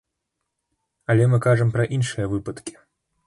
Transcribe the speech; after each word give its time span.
Але 1.13 1.27
мы 1.33 1.37
кажам 1.47 1.69
пра 1.77 1.83
іншыя 1.97 2.25
выпадкі. 2.35 2.73